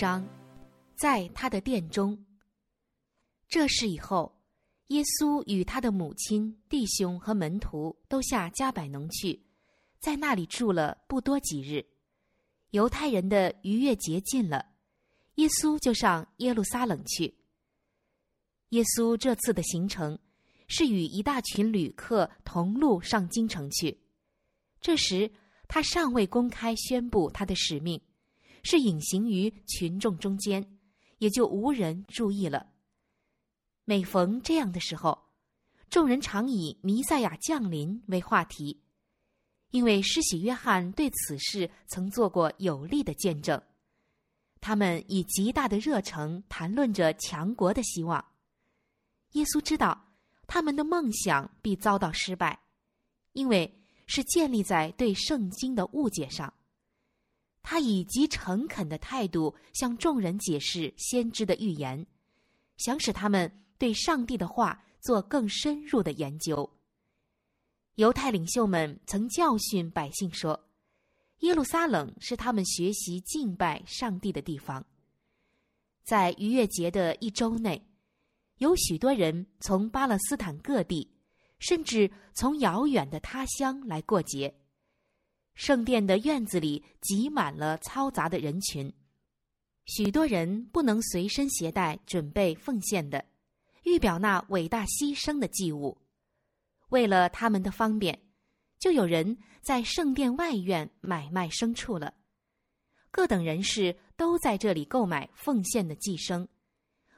[0.00, 0.26] 十六章，
[0.96, 2.24] 在他的殿中。
[3.50, 4.34] 这事以后，
[4.86, 9.38] 耶稣与他的母亲、弟兄和门徒都下加百农去，
[9.98, 11.84] 在那里住了不多几日。
[12.70, 14.64] 犹太人的逾越节近了，
[15.34, 17.34] 耶稣就上耶路撒冷去。
[18.70, 20.18] 耶稣这次的行程
[20.66, 24.00] 是与一大群旅客同路上京城去。
[24.80, 25.30] 这时，
[25.68, 28.00] 他尚未公开宣布他的使命。
[28.62, 30.78] 是隐形于群众中间，
[31.18, 32.66] 也就无人注意了。
[33.84, 35.30] 每逢这样的时候，
[35.88, 38.82] 众人常以弥赛亚降临为话题，
[39.70, 43.60] 因为施洗约翰对此事曾做过有力的见证。
[44.60, 48.24] 他们以极大的热诚谈论着强国的希望。
[49.32, 50.12] 耶稣知道
[50.46, 52.60] 他们的梦想必遭到失败，
[53.32, 56.52] 因为是建立在对圣经的误解上。
[57.62, 62.06] 他以极诚恳的态度向众人解释先知的预言，
[62.76, 66.68] 想使他们对上帝的话做更深入的研究。
[67.96, 70.68] 犹太领袖们曾教训百姓说
[71.40, 74.84] ：“耶路撒冷是他们学习敬拜上帝的地方。”
[76.02, 77.86] 在逾越节的一周内，
[78.56, 81.10] 有许多人从巴勒斯坦各地，
[81.58, 84.59] 甚至从遥远的他乡来过节。
[85.60, 88.90] 圣殿的院子里挤满了嘈杂的人群，
[89.84, 93.22] 许多人不能随身携带准备奉献的，
[93.82, 95.98] 预表那伟大牺牲的祭物。
[96.88, 98.18] 为了他们的方便，
[98.78, 102.14] 就有人在圣殿外院买卖牲畜了。
[103.10, 106.48] 各等人士都在这里购买奉献的寄生，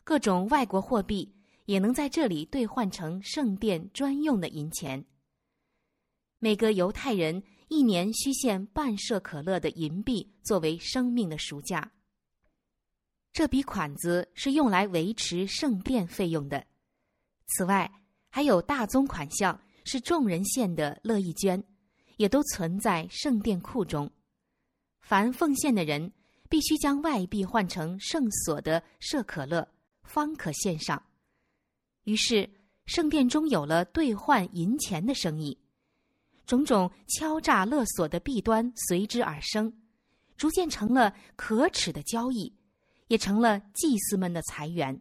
[0.02, 1.32] 各种外国货币
[1.66, 5.04] 也能在这里兑换成圣殿专用的银钱。
[6.40, 7.40] 每个犹太人。
[7.72, 11.90] 一年需献半舍可乐的银币作为生命的赎价。
[13.32, 16.66] 这笔款子是用来维持圣殿费用的。
[17.46, 17.90] 此外，
[18.28, 21.64] 还有大宗款项是众人献的乐意捐，
[22.18, 24.10] 也都存在圣殿库中。
[25.00, 26.12] 凡奉献的人
[26.50, 29.66] 必须将外币换成圣所的舍可乐，
[30.02, 31.02] 方可献上。
[32.04, 32.50] 于是，
[32.84, 35.58] 圣殿中有了兑换银钱的生意。
[36.46, 39.72] 种种敲诈勒索的弊端随之而生，
[40.36, 42.52] 逐渐成了可耻的交易，
[43.06, 45.00] 也成了祭司们的财源。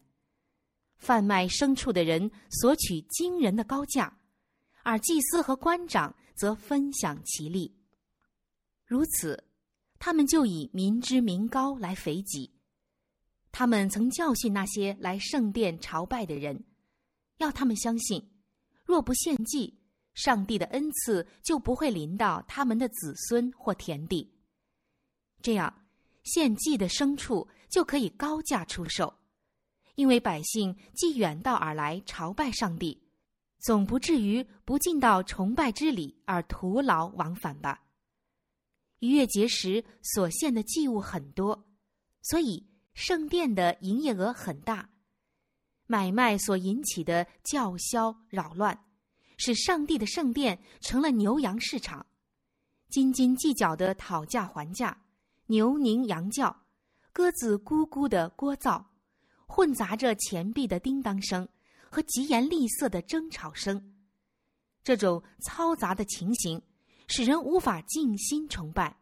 [0.98, 4.20] 贩卖牲畜的人索取惊人的高价，
[4.84, 7.76] 而祭司和官长则分享其利。
[8.86, 9.44] 如此，
[9.98, 12.52] 他们就以民脂民膏来肥己。
[13.52, 16.64] 他们曾教训那些来圣殿朝拜的人，
[17.38, 18.30] 要他们相信，
[18.86, 19.81] 若不献祭。
[20.22, 24.32] 上帝的恩赐就不会临到他们的子孙或田地，
[25.42, 25.74] 这样
[26.24, 29.12] 献祭的牲畜就可以高价出售，
[29.96, 33.02] 因为百姓既远道而来朝拜上帝，
[33.62, 37.82] 总不至于不尽到崇拜之礼而徒劳往返吧。
[39.00, 41.66] 逾越节时所献的祭物很多，
[42.22, 44.88] 所以圣殿的营业额很大，
[45.88, 48.86] 买卖所引起的叫嚣扰乱。
[49.44, 52.06] 使上帝的圣殿成了牛羊市场，
[52.90, 54.96] 斤斤计较的讨价还价，
[55.48, 56.56] 牛鸣羊叫，
[57.12, 58.86] 鸽子咕咕的聒噪，
[59.48, 61.50] 混杂着钱币的叮当声
[61.90, 63.96] 和疾言厉色的争吵声。
[64.84, 66.62] 这种嘈杂的情形，
[67.08, 68.96] 使人无法静心崇拜，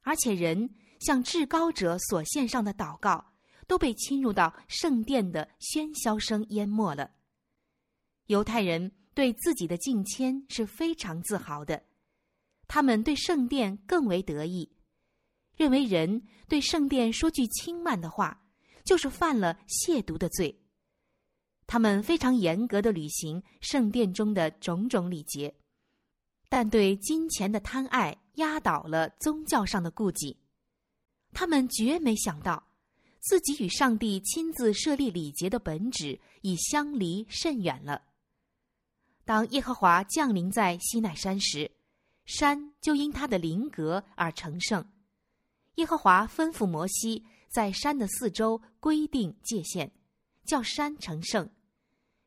[0.00, 0.70] 而且人
[1.00, 3.34] 向至高者所献上的祷告，
[3.66, 7.10] 都被侵入到圣殿的喧嚣声淹没了。
[8.24, 8.90] 犹太人。
[9.14, 11.82] 对自己的敬谦是非常自豪的，
[12.66, 14.70] 他们对圣殿更为得意，
[15.56, 18.42] 认为人对圣殿说句轻慢的话，
[18.84, 20.56] 就是犯了亵渎的罪。
[21.66, 25.54] 他们非常严格的履行圣殿中的种种礼节，
[26.48, 30.36] 但对金钱的贪爱压倒了宗教上的顾忌。
[31.32, 32.66] 他们绝没想到，
[33.20, 38.02] 自己与上帝亲自设立礼节的本旨已相离甚远了。
[39.24, 41.70] 当耶和华降临在西奈山时，
[42.24, 44.84] 山就因他的灵格而成圣。
[45.76, 49.90] 耶和华吩咐摩西在山的四周规定界限，
[50.44, 51.48] 叫山成圣，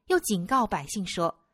[0.07, 1.47] 又警告百姓说：“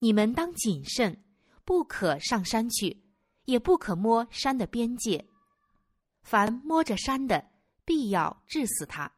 [0.00, 1.22] 你们当谨慎，
[1.64, 3.04] 不可上山去，
[3.44, 5.26] 也不可摸山的边界。
[6.22, 7.50] 凡摸着山的，
[7.84, 9.12] 必要治死他；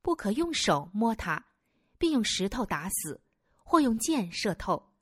[0.00, 1.44] 不可用手摸它，
[1.98, 3.20] 并用石头打死。”
[3.68, 4.92] 或用箭射透，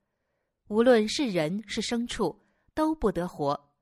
[0.69, 2.35] 无论是人是牲畜，
[2.73, 3.73] 都不得活。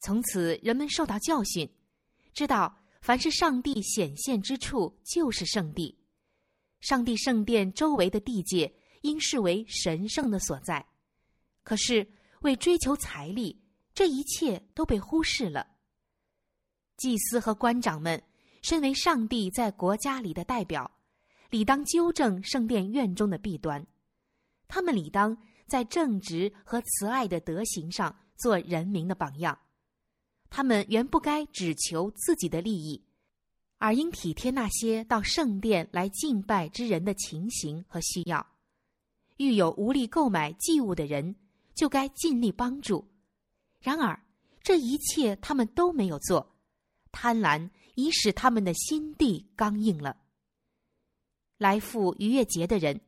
[0.00, 1.72] 从此，人们受到教训，
[2.34, 5.96] 知道凡是上帝显现之处，就是圣地。
[6.80, 10.84] 上帝圣殿周围的地界应视为神圣的所在。
[11.62, 12.04] 可是
[12.40, 13.62] 为追求财力，
[13.94, 15.64] 这一切都被忽视了。
[16.96, 18.20] 祭司和官长们，
[18.60, 20.97] 身为上帝在国家里的代表，
[21.50, 23.86] 理当纠正圣殿院中的弊端。
[24.66, 25.36] 他们理当
[25.66, 29.58] 在正直和慈爱的德行上做人民的榜样。
[30.50, 33.02] 他们原不该只求自己的利益，
[33.78, 38.46] 而应体贴那些到圣殿来敬拜之人的情形和需要。
[39.36, 41.36] 遇有无力购买祭物的人，
[41.74, 43.06] 就该尽力帮助。
[43.80, 44.20] 然而，
[44.62, 46.56] 这一切他们都没有做。
[47.12, 50.16] 贪婪已使他们的心地刚硬了。
[51.58, 53.00] 来赴逾越节的人，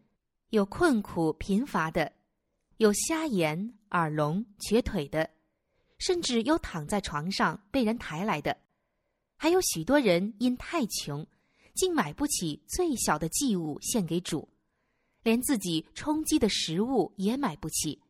[0.50, 2.12] 有困苦贫乏的，
[2.78, 5.30] 有瞎眼、耳聋、瘸腿的，
[5.98, 8.56] 甚至有躺在床上被人抬来的，
[9.36, 11.24] 还有许多人因太穷，
[11.74, 14.48] 竟买不起最小的祭物献给主，
[15.22, 18.02] 连自己充饥的食物也买不起。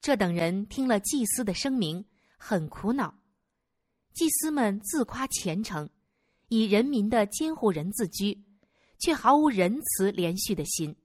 [0.00, 2.04] 这等人听了祭司的声明，
[2.36, 3.14] 很苦恼。
[4.12, 5.88] 祭司们自夸虔诚，
[6.48, 8.43] 以人民的监护人自居，
[9.04, 10.96] 却毫无仁慈连续的心。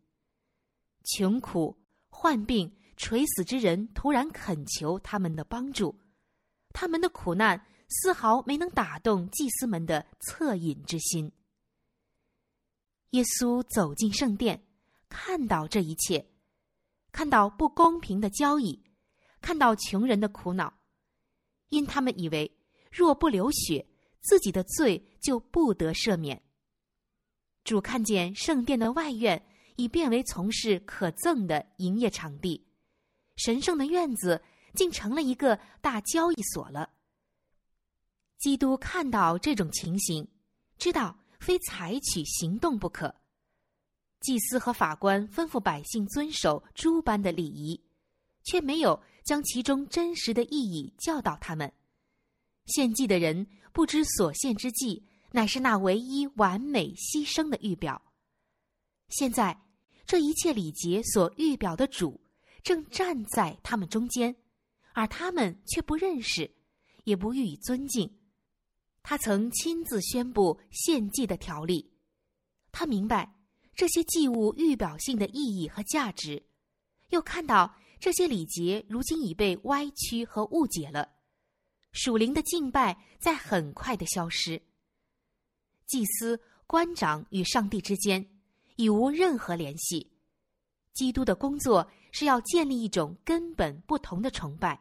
[1.04, 6.00] 穷苦、患病、垂死之人突然恳求他们的帮助，
[6.70, 11.30] 他们的苦难丝毫没能打动祭司们的恻隐之心。
[13.10, 14.64] 耶稣走进圣殿，
[15.10, 16.26] 看到这一切，
[17.12, 18.82] 看到不公平的交易，
[19.42, 20.74] 看到穷人的苦恼，
[21.68, 22.56] 因他们以为。
[22.92, 23.86] 若不流血，
[24.22, 26.42] 自己的罪就不得赦免。
[27.70, 29.40] 主看见圣殿的外院
[29.76, 32.66] 已变为从事可憎的营业场地，
[33.36, 34.42] 神圣的院子
[34.74, 36.90] 竟成了一个大交易所了。
[38.40, 40.28] 基督看到这种情形，
[40.80, 43.14] 知道非采取行动不可。
[44.22, 47.80] 祭司和法官吩咐百姓遵守诸般的礼仪，
[48.46, 51.72] 却没有将其中真实的意义教导他们。
[52.66, 58.02] 献祭的人不知所献之祭乃是那唯一完美牺牲的预表。
[59.10, 59.60] 现在，
[60.06, 62.20] 这一切礼节所预表的主
[62.64, 64.36] 正站在他们中间，
[64.94, 66.50] 而他们却不认识，
[67.04, 68.20] 也不予以尊敬。
[69.02, 71.92] 他曾亲自宣布献祭的条例，
[72.72, 73.36] 他明白
[73.76, 76.44] 这些祭物预表性的意义和价值，
[77.10, 81.10] 又看到这些礼节如今已被歪曲和误解了。
[81.92, 84.62] 属灵的敬拜在很快的消失。
[85.90, 88.26] 祭司、官长与上帝之间
[88.76, 90.12] 已无任何联系。
[90.94, 94.80] 基督的工作是要建立一种根本不同的崇拜。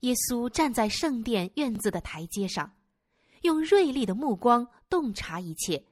[0.00, 2.76] 耶稣站在圣殿院子的台阶上，
[3.42, 5.82] 用锐利的目光洞察一切。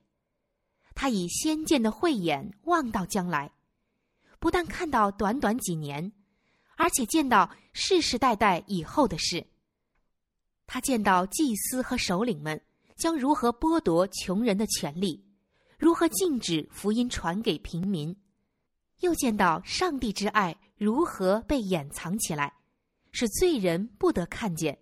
[0.95, 3.51] 他以先见的慧眼望到将来，
[4.39, 6.13] 不但看到短短几年，
[6.77, 9.47] 而且见到世世代代以后的事。
[10.67, 12.61] 他见到祭司和首领们
[12.99, 15.25] 将如何剥夺穷人的权利，
[15.79, 18.15] 如何禁止福音传给平民，
[19.01, 22.53] 又见到上帝之爱如何被掩藏起来，
[23.13, 24.77] 使罪人不得看见，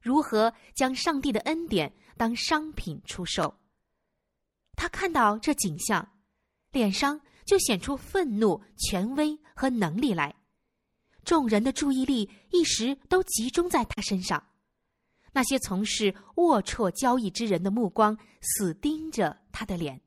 [0.00, 3.52] 如何将上帝的恩典当商品出售。
[4.76, 6.08] 他看到这景象，
[6.70, 10.32] 脸上就显出愤怒、权威和能力来，
[11.24, 14.40] 众人的注意力一时都集中在他身上。
[15.38, 20.00] 那些从事龌龊交易之人的目光死盯着他的脸，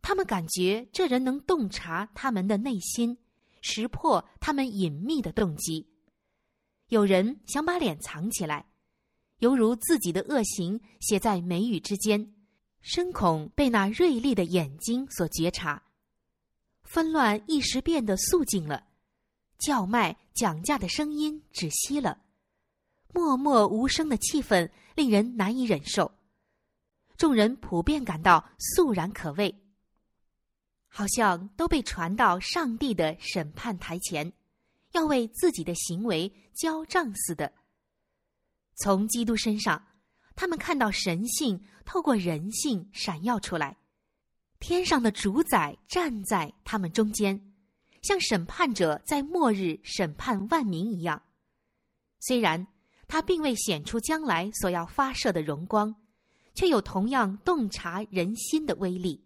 [0.00, 3.18] 他们感觉这人能洞察他们的内心，
[3.60, 5.86] 识破他们隐秘的动机。
[6.88, 8.64] 有人想把脸藏起来，
[9.40, 12.32] 犹如自己的恶行写在眉宇之间，
[12.80, 15.82] 深恐被那锐利的眼睛所觉察。
[16.84, 18.86] 纷乱一时变得肃静了，
[19.58, 22.23] 叫卖讲价的声音止息了。
[23.14, 26.10] 默默无声的气氛令人难以忍受，
[27.16, 29.54] 众人普遍感到肃然可畏，
[30.88, 34.32] 好像都被传到上帝的审判台前，
[34.90, 37.52] 要为自己的行为交账似的。
[38.74, 39.86] 从基督身上，
[40.34, 43.76] 他们看到神性透过人性闪耀出来，
[44.58, 47.54] 天上的主宰站在他们中间，
[48.02, 51.22] 像审判者在末日审判万民一样。
[52.18, 52.66] 虽然。
[53.14, 55.94] 他并未显出将来所要发射的荣光，
[56.52, 59.24] 却有同样洞察人心的威力。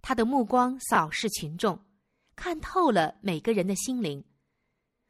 [0.00, 1.84] 他的目光扫视群众，
[2.36, 4.24] 看透了每个人的心灵。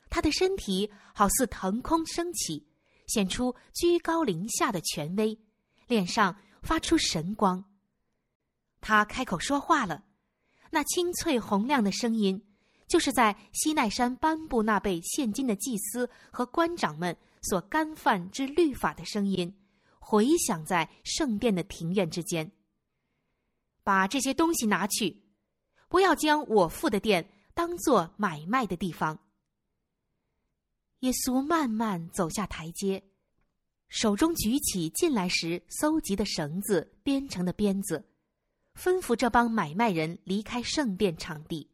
[0.09, 2.67] 他的身体好似腾空升起，
[3.09, 5.39] 显出居高临下的权威，
[5.87, 7.63] 脸上发出神光。
[8.81, 10.03] 他开口说话了，
[10.71, 12.43] 那清脆洪亮的声音，
[12.89, 19.55] 就是在西奈山颁布那被现今的祭司和官长们所干犯之律法的声音，
[19.99, 22.51] 回响在圣殿的庭院之间。
[23.83, 25.23] 把这些东西拿去，
[25.89, 29.19] 不要将我父的殿当做买卖的地方。
[31.01, 33.03] 耶稣慢慢走下台阶，
[33.89, 38.07] 手中举起进来时搜集的绳子编成的鞭子。
[38.79, 41.69] 吩咐这帮买卖人离开圣殿场地。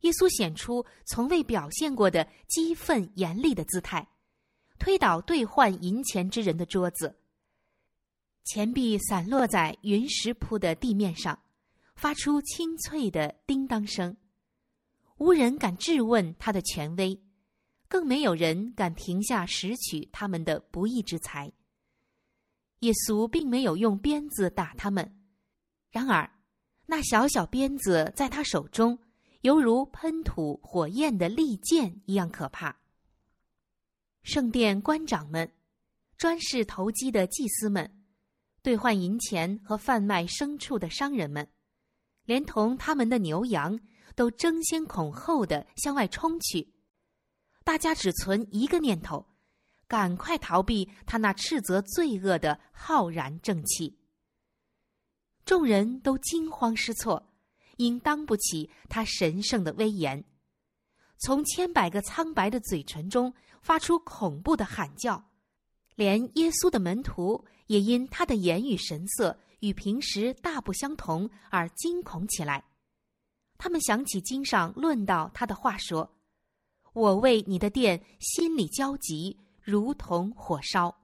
[0.00, 4.06] 耶稣显出从未表现过的激愤严厉的姿态，
[4.78, 7.16] 推倒兑换银钱之人的桌子，
[8.44, 11.38] 钱币散落在云石铺的地面上，
[11.96, 14.16] 发出清脆的叮当声。
[15.16, 17.18] 无人敢质问他的权威，
[17.88, 21.52] 更没有人敢停下拾取他们的不义之财。
[22.80, 25.18] 耶稣并没有用鞭子打他们。
[25.90, 26.30] 然而，
[26.86, 28.98] 那小小鞭子在他手中，
[29.42, 32.76] 犹如喷吐火焰的利剑一样可怕。
[34.24, 35.52] 圣殿官长们、
[36.16, 38.02] 专事投机的祭司们、
[38.62, 41.46] 兑换银钱和贩卖牲畜的商人们，
[42.24, 43.78] 连同他们的牛羊，
[44.16, 46.72] 都争先恐后的向外冲去。
[47.64, 49.26] 大家只存一个念头：
[49.86, 53.98] 赶快逃避他那斥责罪恶的浩然正气。
[55.44, 57.30] 众人都惊慌失措，
[57.76, 60.24] 因当不起他神圣的威严。
[61.18, 63.32] 从千百个苍白的嘴唇中
[63.64, 65.24] 发出恐怖的喊叫，
[65.94, 72.62] 连耶稣的门徒也因他的言语神色与平时大不相同而惊恐起来。
[73.56, 76.14] 他们想起经上论到他的话说
[76.92, 80.94] ：“我为你的殿心里焦急，如同火烧。”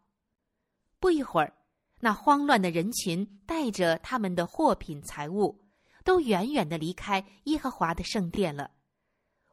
[1.00, 1.55] 不一会儿。
[2.02, 5.62] 那慌乱的人群带着他们的货品财物，
[6.05, 8.71] 都远远的离开耶和华的圣殿了。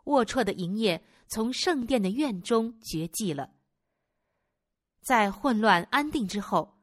[0.05, 3.51] 龌龊的营业从圣殿的院中绝迹了。
[5.01, 6.79] 在混乱安定之后，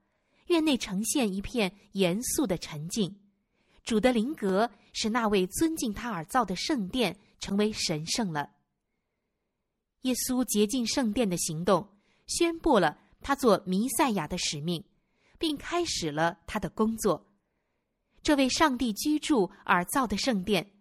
[0.46, 3.20] 院内呈现一片严肃的沉静。
[3.82, 8.52] 主的灵格使那位尊敬他而造的圣殿成为神圣了。
[10.02, 11.88] 耶稣洁净圣殿的行动，
[12.26, 14.84] 宣布了他做弥赛亚的使命。
[15.36, 17.30] 并开始了他的工作。
[18.22, 20.73] 这位上帝居住而造的圣殿，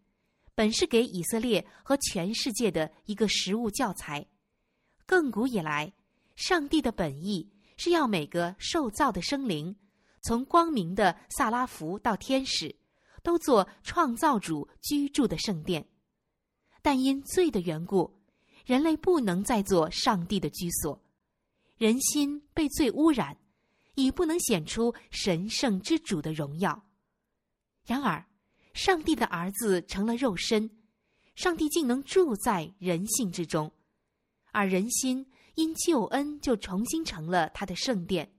[0.55, 4.25] 本是给以色列和全世界的一个实物教材。
[5.07, 5.93] 亘古以来，
[6.35, 9.75] 上帝的本意是要每个受造的生灵，
[10.21, 12.75] 从光明的萨拉福到天使，
[13.21, 15.87] 都做创造主居住的圣殿。
[16.81, 18.19] 但因罪的缘故，
[18.65, 21.01] 人类不能再做上帝的居所，
[21.77, 23.37] 人心被罪污染。
[23.95, 26.83] 已不能显出神圣之主的荣耀。
[27.85, 28.25] 然而，
[28.73, 30.69] 上帝的儿子成了肉身，
[31.35, 33.71] 上帝竟能住在人性之中，
[34.51, 35.25] 而人心
[35.55, 38.33] 因救恩就重新成了他的圣殿。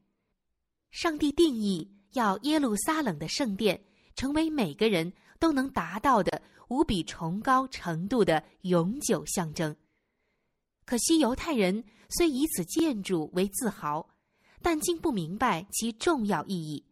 [0.90, 9.74] 上帝定义要耶路撒冷的圣殿成为每个人都能达到的无比崇高程度的永久象征。
[10.84, 14.08] 可惜犹太人虽以此建筑为自豪。
[14.62, 16.82] 但竟不明白其重要意义，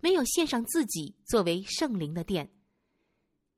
[0.00, 2.50] 没有献上自己作为圣灵的殿。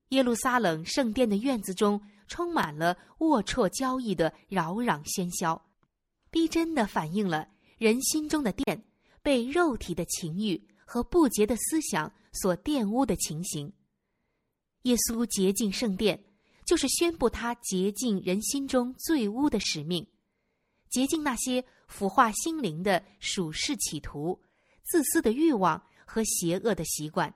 [0.08, 5.60] 耶路撒冷圣殿的院子中充满了龌龊交易的扰攘喧嚣，
[6.30, 7.48] 逼真的反映了
[7.78, 8.84] 人心中的殿
[9.22, 13.72] 被肉体的情欲和不洁的思想所玷污的情形。
[14.82, 16.24] 耶稣洁净圣殿，
[16.64, 20.06] 就是宣布他洁净人心中最污的使命，
[20.90, 21.64] 洁净那些。
[21.88, 24.38] 腐化心灵的属世企图、
[24.82, 27.34] 自私的欲望和邪恶的习惯。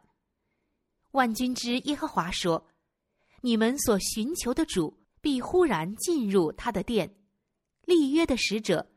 [1.12, 2.68] 万军之耶和华说
[3.40, 7.14] ：“你们所寻求的主必忽然进入他的殿，
[7.86, 8.90] 立约的使者，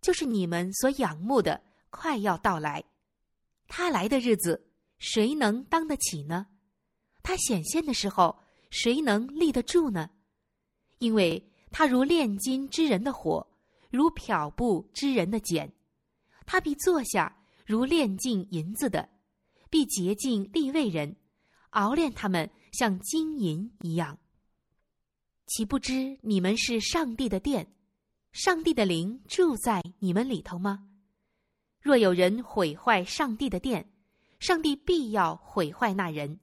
[0.00, 2.82] 就是你们所仰慕的，快要到来。
[3.68, 4.68] 他来的日子，
[4.98, 6.46] 谁能当得起呢？
[7.22, 8.38] 他显现的时候，
[8.70, 10.10] 谁能立得住呢？
[10.98, 13.46] 因为他如炼金之人的火。”
[13.88, 15.72] 如漂布之人的茧，
[16.44, 17.32] 他必坐下；
[17.64, 19.08] 如炼净银子的，
[19.70, 21.16] 必洁净立位人，
[21.76, 24.18] 熬炼他们像金银一样。
[25.46, 27.70] 岂不知你们是上帝的殿，
[28.32, 30.88] 上帝的灵住在你们里头吗？
[31.80, 33.92] 若有人毁坏上帝的殿，
[34.40, 36.40] 上帝必要毁坏那人，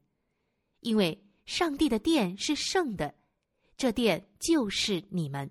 [0.81, 3.15] 因为上帝的殿是圣的，
[3.75, 5.49] 这殿就是你们。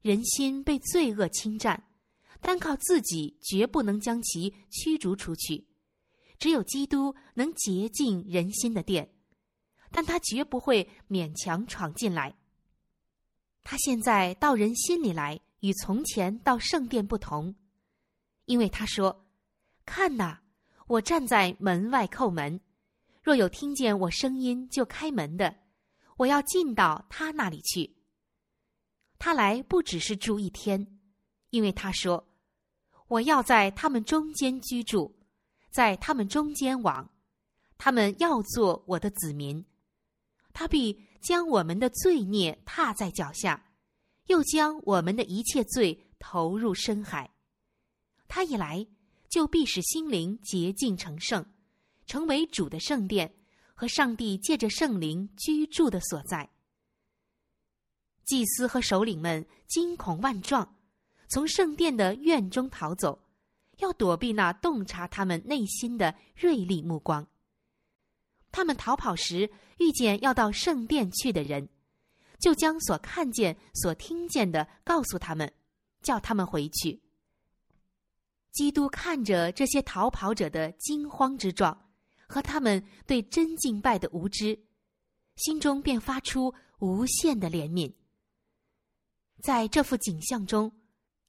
[0.00, 1.86] 人心被罪恶侵占，
[2.40, 5.66] 单靠自己绝不能将其驱逐出去。
[6.40, 9.12] 只有基督能洁净人心的殿，
[9.92, 12.34] 但他绝不会勉强闯进来。
[13.62, 17.54] 他现在到人心里来，与从前到圣殿不同，
[18.46, 19.26] 因为他说
[19.84, 20.38] ：“看呐，
[20.86, 22.58] 我站在门外叩门，
[23.22, 25.54] 若有听见我声音就开门的，
[26.16, 27.94] 我要进到他那里去。”
[29.20, 30.98] 他来不只是住一天，
[31.50, 32.26] 因为他说
[33.08, 35.14] ：“我要在他们中间居住，
[35.70, 37.10] 在他们中间往，
[37.78, 39.64] 他们要做我的子民。
[40.52, 43.70] 他必将我们的罪孽踏在脚下，
[44.26, 47.30] 又将我们的一切罪投入深海。
[48.26, 48.86] 他一来，
[49.28, 51.44] 就必使心灵洁净成圣，
[52.06, 53.32] 成为主的圣殿
[53.74, 56.50] 和上帝借着圣灵居住的所在。”
[58.26, 60.76] 祭司和首领们惊恐万状，
[61.28, 63.20] 从圣殿的院中逃走，
[63.80, 67.26] 要躲避那洞察他们内心的锐利目光。
[68.52, 71.68] 他们逃跑时遇见要到圣殿去的人，
[72.38, 75.52] 就将所看见、所听见的告诉他们，
[76.02, 77.00] 叫他们回去。
[78.52, 81.88] 基督看着这些逃跑者的惊慌之状
[82.26, 84.58] 和他们对真敬拜的无知，
[85.36, 87.92] 心中便发出无限的怜悯。
[89.40, 90.70] 在这幅景象中，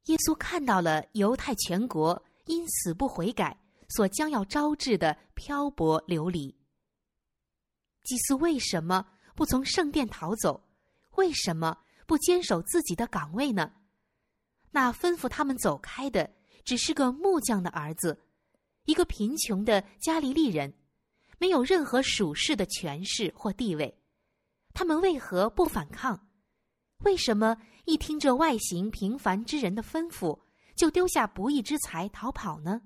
[0.05, 6.53] 耶稣看到了犹太全国因死不悔改所将要招致的漂泊流离。
[8.03, 10.67] 祭司为什么不从圣殿逃走？
[11.11, 13.71] 为什么不坚守自己的岗位呢？
[14.71, 16.33] 那吩咐他们走开的
[16.65, 18.21] 只是个木匠的儿子，
[18.83, 20.73] 一个贫穷的加利利人，
[21.37, 23.97] 没有任何属世的权势或地位。
[24.73, 26.27] 他们为何不反抗？
[26.99, 27.57] 为什么？
[27.85, 30.39] 一听这外形平凡之人的吩咐，
[30.81, 32.81] 就丢下不义之财逃跑呢？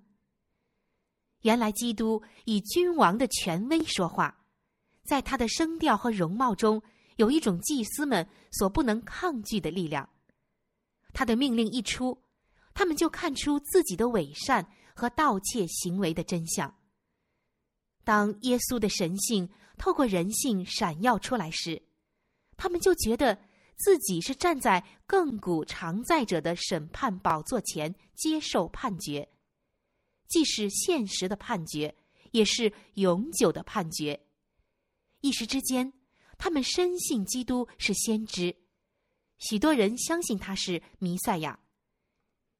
[1.43, 4.38] 原来基督以君王的权威说话，
[5.05, 6.84] 在他的声调和容貌中
[7.15, 10.10] 有一种祭司们所不能抗拒的力量。
[11.13, 12.21] 他的命令一出，
[12.73, 16.75] 他们就看出自己的伪善和盗窃行为的真相。
[18.03, 21.81] 当耶稣的神性透过人性闪耀出来时，
[22.58, 23.39] 他们就觉得。
[23.77, 29.27] 自己是站在亘古常在者的审判宝座前接受判决，
[30.27, 31.93] 既是现实的判决，
[32.31, 34.25] 也是永久的判决。
[35.19, 35.91] 一时之间，
[36.38, 38.55] 他们深信基督是先知，
[39.39, 41.59] 许多人相信他是弥赛亚。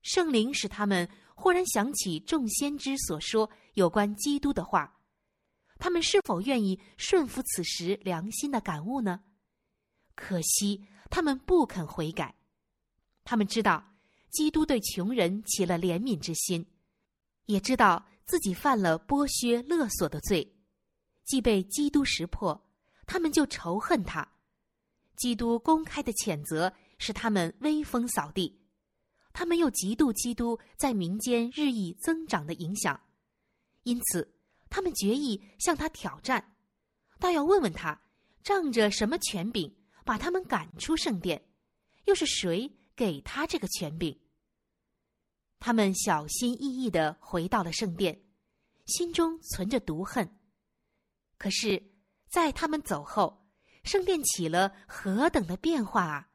[0.02, 5.00] 圣灵使他们忽然想起众先知所说有关基督的话，
[5.80, 9.24] 他们是否愿意顺服此时良心的感悟呢？
[10.14, 10.86] 可惜。
[11.16, 12.36] 他们不肯悔改，
[13.24, 13.82] 他们知道
[14.32, 16.68] 基督对穷人起了怜悯之心，
[17.46, 20.58] 也知道自己犯了剥削勒索的罪，
[21.24, 22.70] 既被基督识破，
[23.08, 24.30] 他们就仇恨他。
[25.16, 28.60] 基督公开的谴责使他们威风扫地，
[29.32, 33.00] 他们又嫉妒基督在民间日益增长的影响，
[33.84, 34.36] 因此
[34.70, 36.58] 他们决意向他挑战，
[37.22, 38.02] 倒要问问他
[38.44, 39.74] 仗着什么权柄。
[40.06, 41.44] 把他们赶出圣殿，
[42.06, 44.18] 又是谁给他这个权柄？
[45.60, 48.24] 他们小心翼翼的回到了圣殿，
[48.86, 50.40] 心中存着毒恨。
[51.38, 51.84] 可是，
[52.30, 53.50] 在他们走后，
[53.84, 56.30] 圣殿起了何等的变化啊！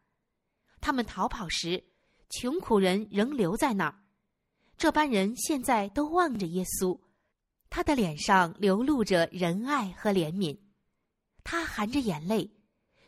[0.81, 1.85] 他们逃跑时，
[2.29, 4.03] 穷苦人仍留在那儿。
[4.77, 6.99] 这班人现在都望着耶稣，
[7.69, 10.59] 他的脸上流露着仁爱和怜悯，
[11.45, 12.51] 他含着眼泪。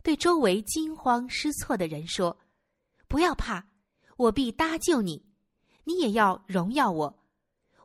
[0.02, 2.38] 对周围惊慌失措的人说
[3.06, 3.68] ：“不要怕，
[4.16, 5.24] 我必搭救你，
[5.84, 7.24] 你也要荣耀我。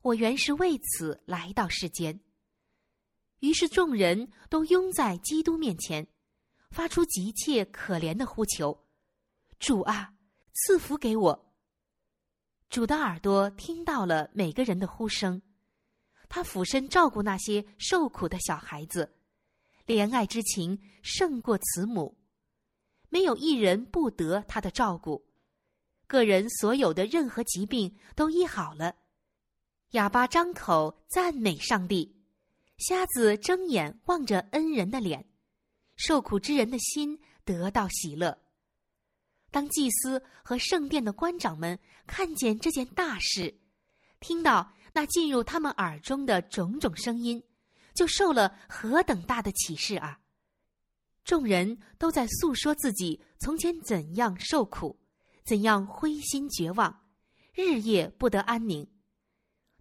[0.02, 2.20] 我原是为此来到世间。”
[3.42, 6.08] 于是众人都拥在基督面前，
[6.72, 8.88] 发出急切可怜的呼求
[9.60, 10.16] ：“主啊，
[10.54, 11.54] 赐福给我！”
[12.68, 15.42] 主的耳朵听到了每个人的呼声，
[16.28, 19.17] 他俯身照顾那些受苦的小孩子。
[19.88, 22.16] 怜爱之情胜过慈母，
[23.10, 25.26] 没有一人不得他的照顾。
[26.06, 28.96] 个人所有的任何疾病都医好了，
[29.92, 32.16] 哑巴张口赞美上帝，
[32.78, 35.26] 瞎子睁眼望着恩人的脸，
[35.96, 38.38] 受苦之人的心得到喜乐。
[39.52, 43.58] 当祭司和圣殿的官长们看见这件大事，
[44.20, 47.42] 听到那进入他们耳中的种种声音。
[47.98, 50.20] 就受了何等大的启示啊！
[51.24, 55.00] 众人都在诉说自己从前怎样受苦，
[55.44, 57.08] 怎样灰心绝望，
[57.56, 58.88] 日夜不得安宁。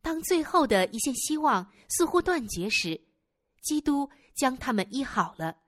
[0.00, 2.98] 当最后的一线希望似乎断绝时，
[3.60, 5.58] 基督将他们医好了。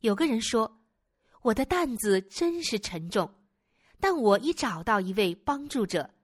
[0.00, 0.80] 有个人说
[1.42, 3.30] ：“我的担子真是沉重，
[4.00, 6.14] 但我已找到一位帮助者，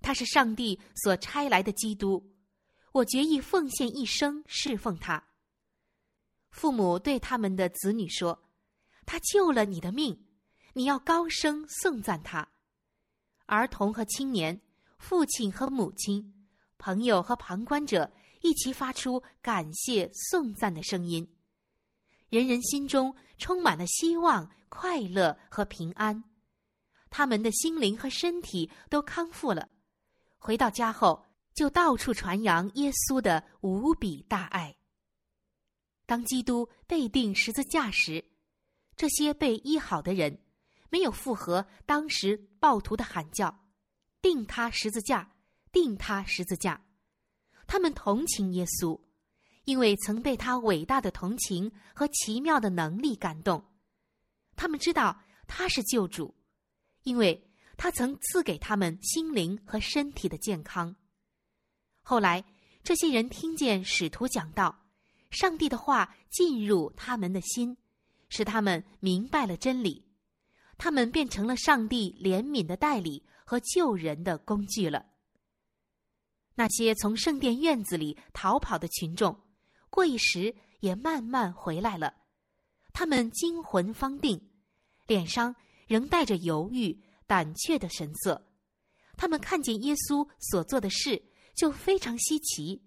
[0.00, 2.31] 他是上帝所差来的基督。
[2.92, 5.22] 我决意奉献一生侍奉他。”
[6.50, 8.44] 父母对他们的子女说
[9.06, 10.26] ：“他救了你的命，
[10.74, 12.46] 你要高声颂赞他。”
[13.46, 14.60] 儿童和青年、
[14.98, 16.46] 父亲和母亲、
[16.78, 21.26] 朋友和旁观者一起发出感谢颂赞的声音，
[22.28, 26.24] 人人心中充满了希望、快乐和平安，
[27.10, 29.68] 他们的心灵和身体都康复了。
[30.38, 31.24] 回到家后，
[31.54, 34.76] 就到处传扬耶稣的无比大爱。
[36.06, 38.24] 当基督被钉十字架时，
[38.96, 40.40] 这些被医好的人
[40.90, 43.66] 没有附和当时暴徒的喊叫
[44.20, 45.32] ：“钉他十字架，
[45.70, 46.84] 钉他十字架！”
[47.66, 49.00] 他们同情耶稣，
[49.64, 53.64] 因为曾被他伟大的同情和奇妙的能力感动。
[54.54, 56.34] 他们知道他是救主，
[57.04, 60.94] 因为他曾赐给他们心灵和身体的健康。
[62.02, 62.44] 后来，
[62.84, 64.78] 这些人听见使徒讲道。
[65.30, 67.76] 上帝的话进入他们的心，
[68.28, 70.04] 使他们明白了真理，
[70.76, 75.06] 他们变成了上帝怜悯的代理和救人的工具了。
[76.54, 79.40] 那些从圣殿院子里逃跑的群众，
[79.88, 82.14] 过一时也慢慢回来了。
[82.92, 84.50] 他们惊魂方定，
[85.06, 88.50] 脸上仍带着犹豫、胆怯的神色。
[89.16, 91.22] 他们看见耶稣所做的事，
[91.54, 92.82] 就非常稀奇。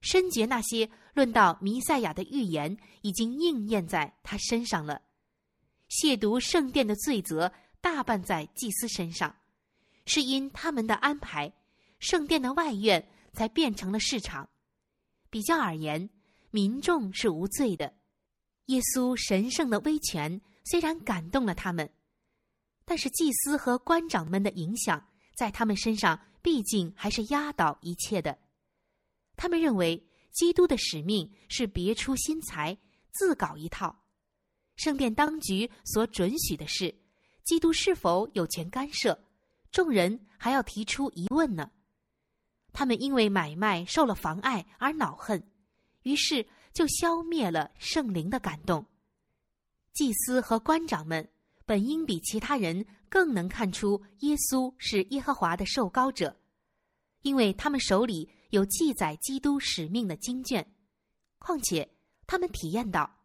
[0.00, 5.02] 深觉那些论到弥赛亚的预言已经应验在他身上了，
[5.88, 9.36] 亵渎圣殿的罪责大半在祭司身上，
[10.06, 11.52] 是因他们的安排，
[12.00, 14.48] 圣殿的外院才变成了市场。
[15.30, 16.10] 比较而言，
[16.50, 17.94] 民众是无罪的。
[18.66, 21.88] 耶稣神圣的威权虽然感动了他们，
[22.84, 28.36] 但是祭司和官长们的影响在他们身上毕竟还是压倒一切的。
[29.36, 32.76] 他们认为基督的使命是别出心裁，
[33.12, 34.04] 自搞一套。
[34.76, 36.94] 圣殿当局所准许的事，
[37.44, 39.18] 基督是否有权干涉？
[39.70, 41.70] 众人还要提出疑问呢。
[42.72, 45.42] 他们因为买卖受了妨碍而恼恨，
[46.02, 48.84] 于是就消灭了圣灵的感动。
[49.92, 51.30] 祭司和官长们
[51.64, 56.36] 本应比其他人更能看出耶稣是耶和华的受膏者，
[57.22, 58.28] 因为他们手里。
[58.52, 60.74] 有记载基督使命的经卷，
[61.38, 61.90] 况且
[62.26, 63.24] 他们体验到，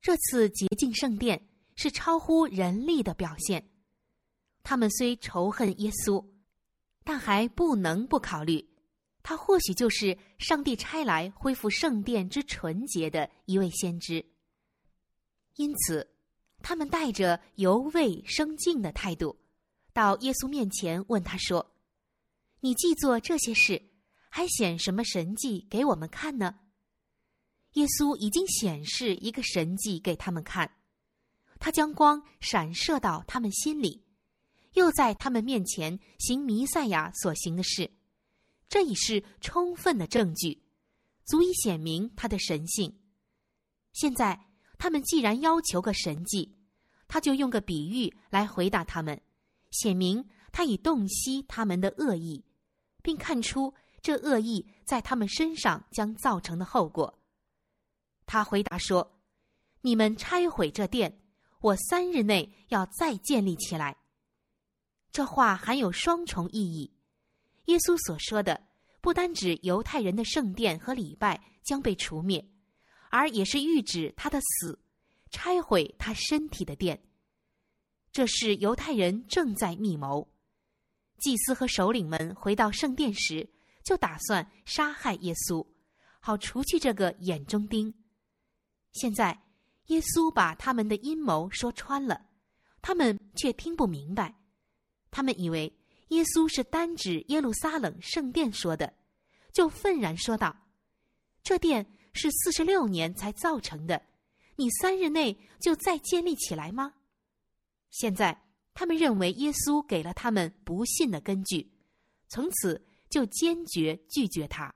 [0.00, 3.70] 这次洁净圣殿是超乎人力的表现。
[4.64, 6.26] 他们虽仇恨耶稣，
[7.04, 8.68] 但还不能不考虑，
[9.22, 14.26] 他或许就是上帝差来恢复圣殿之纯洁的一位先知。
[15.54, 16.11] 因此，
[16.62, 19.36] 他们带着犹未生敬的态度，
[19.92, 21.74] 到耶稣面前问他说
[22.60, 23.82] ：“你既做这些事。”
[24.34, 26.60] 还显什么神迹给我们看呢？
[27.74, 30.78] 耶稣已经显示一个神迹给他们看，
[31.60, 34.02] 他将光闪射到他们心里，
[34.72, 37.90] 又在他们面前行弥赛亚所行的事，
[38.70, 40.62] 这已是充分的证据，
[41.26, 42.98] 足以显明他的神性。
[43.92, 44.46] 现在
[44.82, 46.56] 他们既然要求个神迹，
[47.06, 49.22] 他就用个比喻来回答他们，
[49.70, 52.44] 显明他已洞悉他们的恶意，
[53.00, 53.72] 并看出。
[54.00, 57.20] 这恶意在他们身上将造成的后果。
[58.26, 59.20] 他回答说
[59.82, 61.20] ：“你们拆毁这殿，
[61.60, 63.96] 我三日内要再建立起来。”
[65.12, 66.92] 这话含有双重意义。
[67.66, 68.60] 耶稣所说的，
[69.00, 72.44] 不单指犹太人的圣殿和礼拜将被除灭，
[73.12, 74.80] 而也是预指他的死，
[75.30, 77.00] 拆毁他身体的殿。
[78.10, 80.28] 这是犹太人正在密谋。
[81.18, 83.48] 祭司和首领们回到圣殿时。
[83.84, 85.66] 就打算杀害耶稣，
[86.20, 87.92] 好除去这个眼中钉。
[88.92, 89.42] 现在，
[89.86, 92.28] 耶稣把他们的阴谋说穿了，
[92.80, 94.36] 他们却听不明白。
[95.10, 95.76] 他们以为
[96.10, 98.94] 耶稣是单指耶路撒冷圣殿说的，
[99.52, 100.56] 就愤然说道
[101.42, 104.02] ：“这殿是四十六年才造成的，
[104.56, 106.94] 你三日内就再建立起来吗？”
[107.90, 108.44] 现在，
[108.74, 111.72] 他们认为耶稣给了他们不信的根据，
[112.28, 112.86] 从此。
[113.12, 114.74] 就坚决拒绝他。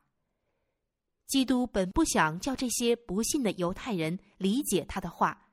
[1.26, 5.48] 基督本不想叫这些不信的犹太人理解他的话，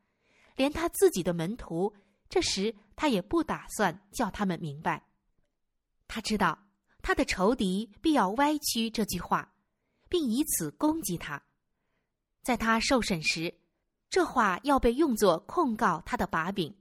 [0.57, 1.95] 连他自己的门徒，
[2.27, 5.01] 这时他也不打算叫他们明白。
[6.09, 6.61] 他知道
[7.01, 9.53] 他的仇敌必要歪曲这句话，
[10.09, 11.41] 并以此攻击他。
[12.43, 13.53] 在他受审时，
[14.09, 16.75] 这话要被用作控告他的把柄，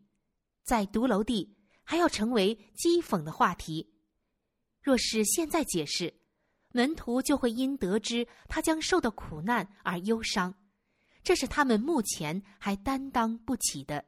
[0.64, 3.94] 在独楼地还要成为讥讽的话题。
[4.82, 6.12] 若是现在解释，
[6.72, 10.52] 门徒就会因得知他将受的苦难而忧伤，
[11.22, 14.04] 这是他们目前还担当不起的。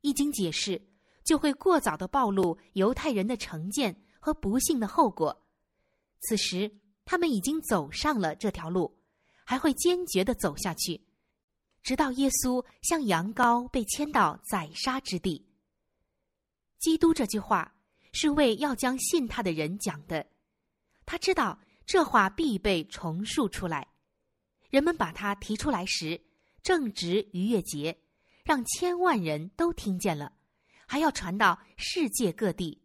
[0.00, 0.80] 一经解释，
[1.24, 5.46] 就会过早的暴露犹太人的成见和不幸的后果。
[6.20, 8.97] 此时，他们已经走上了这条路，
[9.48, 11.00] 还会坚决的走下去，
[11.82, 15.42] 直到耶稣像羊羔被牵到宰杀之地。
[16.78, 17.74] 基督这句话
[18.12, 20.26] 是为要将信他的人讲的，
[21.06, 23.88] 他知道这话必被重述出来。
[24.68, 26.20] 人们把他提出来时，
[26.62, 27.98] 正值逾越节。
[28.44, 30.34] 让千万人都听见了，
[30.86, 32.82] 还要传到世界各地。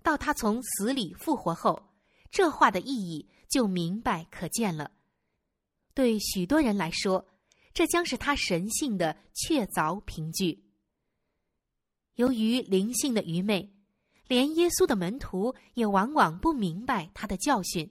[0.00, 1.92] 到他从死里复活后，
[2.30, 4.92] 这话的意义就明白可见了。
[5.94, 7.26] 对许多人来说，
[7.74, 10.64] 这将是他神性的确凿凭据。
[12.14, 13.74] 由于灵性的愚昧，
[14.26, 17.90] 连耶稣的门徒也往往不明白他的教训。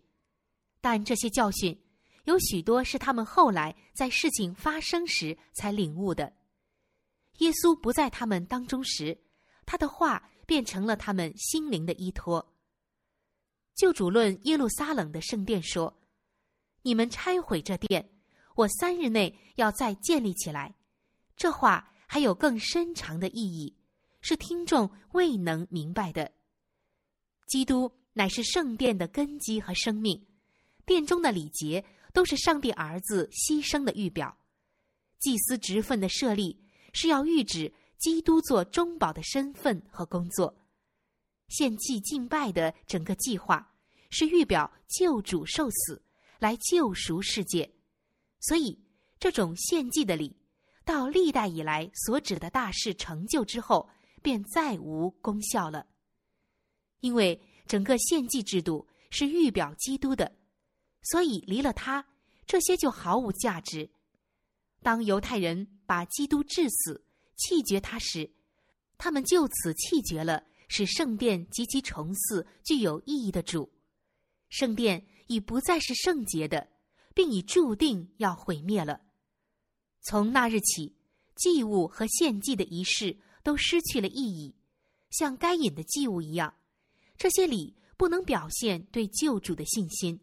[0.80, 1.80] 但这些教训，
[2.24, 6.34] 有许多是他们后来在事情发生时才领悟的。
[7.38, 9.20] 耶稣不在他们当中时，
[9.66, 12.56] 他的话变成了他们心灵的依托。
[13.76, 15.98] 就主论耶路撒冷的圣殿说
[16.82, 18.10] ：“你们拆毁这殿，
[18.56, 20.76] 我三日内要再建立起来。”
[21.36, 23.76] 这话还有更深长的意义，
[24.22, 26.32] 是听众未能明白的。
[27.48, 30.26] 基督乃是圣殿的根基和生命，
[30.86, 34.38] 殿中的礼节都是上帝儿子牺牲的预表，
[35.20, 36.62] 祭司职分的设立。
[36.94, 40.54] 是要预指基督做中保的身份和工作，
[41.48, 43.74] 献祭敬拜的整个计划
[44.10, 46.04] 是预表救主受死
[46.42, 47.72] 来救赎世界，
[48.40, 48.84] 所以
[49.20, 50.36] 这种献祭的礼，
[50.84, 53.88] 到历代以来所指的大事成就之后，
[54.24, 55.86] 便再无功效了。
[57.02, 60.36] 因为整个献祭制度是预表基督的，
[61.04, 62.04] 所以离了他，
[62.48, 63.88] 这些就毫无价值。
[64.82, 68.28] 当犹太人把基督致死、弃绝他时，
[68.98, 73.72] 他们就此弃绝了使圣殿及其重祀具有意义的主。
[74.50, 76.67] 圣殿已不再是圣洁的，
[77.13, 79.02] 并已注定要毁灭了。
[80.02, 80.96] 从那日起，
[81.36, 84.56] 祭物和献祭的仪式都失去了意义，
[85.10, 86.54] 像该隐的祭物一样。
[87.17, 90.20] 这些礼不能表现对救主的信心。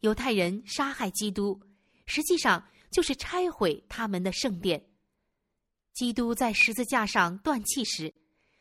[0.00, 1.60] 犹太人杀害基督，
[2.06, 2.66] 实际上。
[2.92, 4.82] 就是拆毁他们的圣殿。
[5.92, 8.14] 基督在十字架上断气时，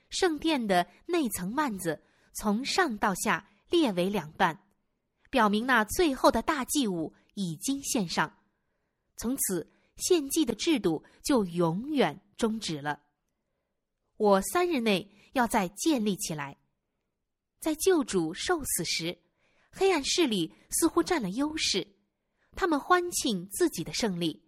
[0.10, 2.04] 圣殿的内层幔子
[2.34, 4.65] 从上到下裂为两半，
[5.30, 8.38] 表明那最后的大祭物已经献上。
[9.18, 13.02] 从此，献祭的制度就永远终止了。
[14.18, 16.58] 我三日内要再建立起来。
[17.60, 19.18] 在救主受死时，
[19.72, 21.88] 黑暗势力似乎占了优势。
[22.56, 24.42] 他们欢庆自己的胜利，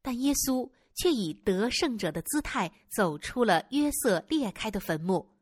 [0.00, 5.34] 但耶稣却以得胜者的姿态走出了约瑟裂开的坟墓。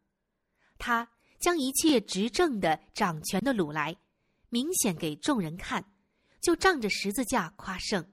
[0.79, 3.97] 他将一切执政的、掌权的掳来，
[4.55, 5.85] 明显给众人看，
[6.41, 8.07] 就仗着十字架夸胜。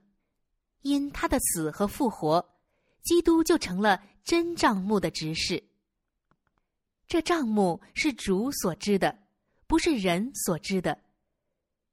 [0.82, 2.44] 因他的死和复活，
[3.04, 5.64] 基督就成了真账目的执事。
[7.06, 9.20] 这账目是主所知的，
[9.68, 11.00] 不是人所知的。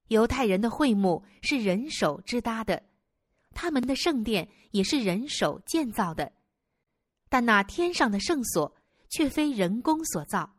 [0.07, 2.83] 犹太人的会幕是人手支搭的，
[3.51, 6.33] 他们的圣殿也是人手建造的，
[7.29, 8.75] 但那天上的圣所
[9.11, 10.57] 却非人工所造，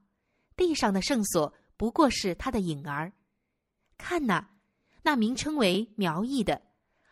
[0.55, 3.11] 地上的圣所不过是他的影儿。
[3.99, 4.47] 看呐，
[5.03, 6.59] 那名称为苗裔的，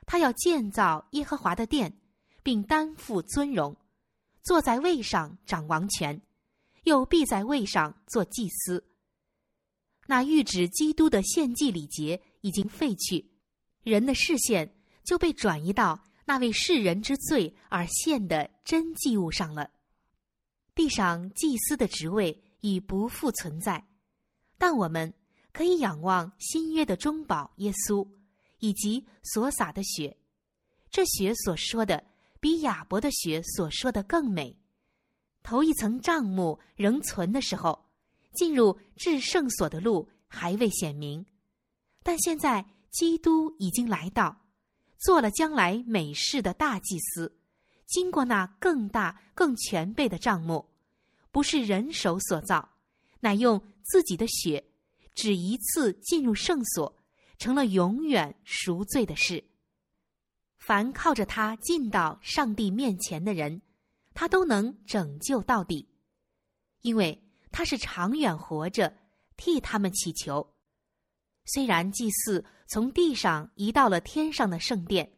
[0.08, 2.00] 他要建造耶和华的殿，
[2.42, 3.76] 并担负尊荣，
[4.42, 6.20] 坐在位上掌王权，
[6.84, 8.84] 又必在位上做祭司。
[10.08, 13.30] 那预指基督的献祭礼节已经废去，
[13.84, 14.74] 人的视线
[15.04, 19.70] 就被转移到那位世人之罪而献的真祭物上了。
[20.74, 23.86] 地上祭司的职位已不复存在，
[24.58, 25.14] 但我们
[25.58, 28.08] 可以仰望新约的中保耶稣
[28.60, 30.16] 以及所洒的血。
[30.92, 32.06] 这血所说的，
[32.40, 34.56] 比亚伯的血所说的更美。
[35.42, 37.88] 头一层帐幕仍存的时候。
[38.34, 41.26] 进入至圣所的路还未显明，
[42.04, 44.46] 但现在基督已经来到，
[45.00, 47.36] 做了将来美事的大祭司。
[47.88, 50.70] 经过那更大、更全备的帐幕，
[51.32, 52.70] 不是人手所造，
[53.22, 54.64] 乃用自己的血，
[55.18, 56.96] 只一次进入圣所，
[57.40, 59.44] 成了永远赎罪的事。
[60.60, 63.62] 凡靠着他进到上帝面前的人，
[64.14, 65.90] 他都能拯救到底，
[66.82, 67.20] 因为
[67.52, 68.96] 他是长远活着，
[69.36, 70.54] 替他们祈求。
[71.46, 75.12] 虽然祭祀从地上移到了天上的圣殿，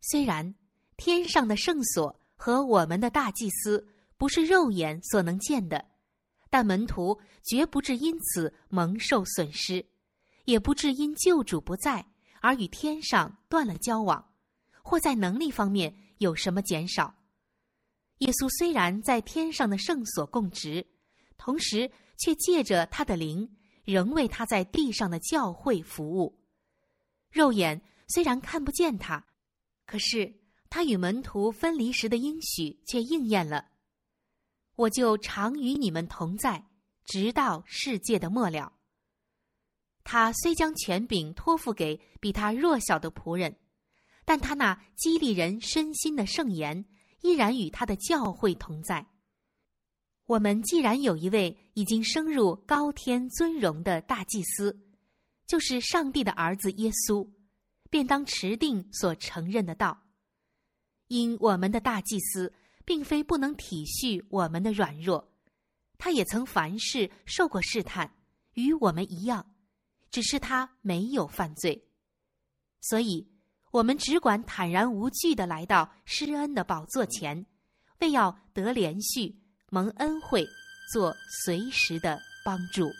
[0.00, 0.54] 虽然
[0.96, 5.86] 天上的圣所和我们的大祭司不是肉眼所能见的，
[6.50, 9.86] 但门徒绝不至因此蒙受损失，
[10.44, 12.04] 也不至因救主不在
[12.42, 14.34] 而与天上断了交往，
[14.82, 17.14] 或在能力方面有什么减少。
[18.18, 20.86] 耶稣虽然在天上的圣所供职，
[21.38, 23.56] 同时却借着他的灵。
[23.82, 26.38] 仍为他在地上的教会服务。
[27.30, 29.26] 肉眼虽然看不见他，
[29.84, 30.32] 可是
[30.68, 33.69] 他与门徒分离时的应许却应验了。
[34.80, 36.64] 我就常与你们同在，
[37.04, 38.72] 直到世界的末了。
[40.04, 43.54] 他虽将权柄托付给比他弱小的仆人，
[44.24, 46.82] 但他那激励人身心的圣言
[47.20, 49.06] 依然与他的教会同在。
[50.24, 54.74] 我们既然有一位已经升入高天尊荣的大祭司，
[55.46, 57.28] 就是上帝的儿子耶稣，
[57.90, 60.00] 便当持定所承认的道。
[61.08, 62.50] 因我们的大祭司
[62.90, 65.32] 并非不能体恤我们的软弱，
[65.96, 68.12] 他也曾凡事受过试探，
[68.54, 69.46] 与我们一样，
[70.10, 71.86] 只是他没有犯罪。
[72.80, 73.30] 所以，
[73.70, 77.46] 我们只管坦然无惧的来到施恩的宝座前，
[78.00, 79.40] 为要得连续。
[79.68, 80.44] 蒙恩惠，
[80.92, 82.90] 做随时的帮助。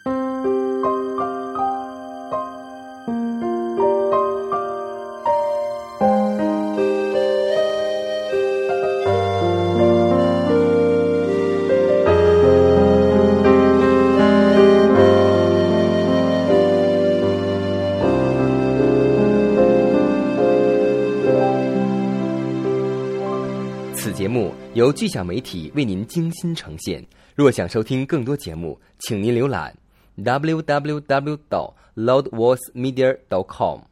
[24.91, 27.07] 由巨响媒体为您精心呈现。
[27.37, 29.73] 若想收听更多节目，请您浏览
[30.19, 31.39] www.
[31.49, 33.17] 到 loudvoicemedia.
[33.29, 33.90] dot com。